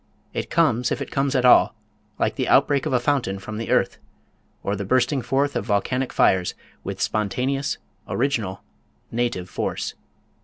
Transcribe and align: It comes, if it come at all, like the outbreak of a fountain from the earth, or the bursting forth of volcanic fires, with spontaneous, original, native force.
It 0.33 0.49
comes, 0.49 0.91
if 0.91 0.99
it 0.99 1.11
come 1.11 1.29
at 1.35 1.45
all, 1.45 1.75
like 2.17 2.33
the 2.33 2.47
outbreak 2.47 2.87
of 2.87 2.91
a 2.93 2.99
fountain 2.99 3.37
from 3.37 3.59
the 3.59 3.69
earth, 3.69 3.99
or 4.63 4.75
the 4.75 4.83
bursting 4.83 5.21
forth 5.21 5.55
of 5.55 5.63
volcanic 5.67 6.11
fires, 6.11 6.55
with 6.83 6.99
spontaneous, 6.99 7.77
original, 8.07 8.63
native 9.11 9.47
force. 9.47 9.93